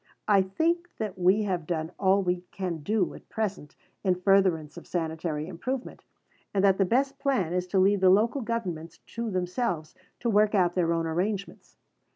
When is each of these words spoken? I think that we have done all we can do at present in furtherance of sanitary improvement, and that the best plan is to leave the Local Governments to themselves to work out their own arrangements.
I 0.27 0.41
think 0.41 0.89
that 0.97 1.19
we 1.19 1.43
have 1.43 1.67
done 1.67 1.91
all 1.99 2.23
we 2.23 2.41
can 2.49 2.79
do 2.81 3.13
at 3.13 3.29
present 3.29 3.75
in 4.03 4.15
furtherance 4.15 4.75
of 4.75 4.87
sanitary 4.87 5.45
improvement, 5.45 6.03
and 6.55 6.63
that 6.63 6.79
the 6.79 6.85
best 6.85 7.19
plan 7.19 7.53
is 7.53 7.67
to 7.67 7.77
leave 7.79 8.01
the 8.01 8.09
Local 8.09 8.41
Governments 8.41 8.97
to 8.97 9.29
themselves 9.29 9.93
to 10.19 10.27
work 10.27 10.55
out 10.55 10.73
their 10.73 10.91
own 10.91 11.05
arrangements. 11.05 11.77